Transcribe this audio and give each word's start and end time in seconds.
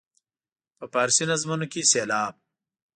په 0.77 0.85
فارسي 0.93 1.23
نظمونو 1.31 1.65
کې 1.71 1.87
سېلاب. 1.91 2.33